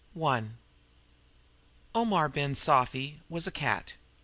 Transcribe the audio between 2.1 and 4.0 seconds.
Ben Sufi was a cat.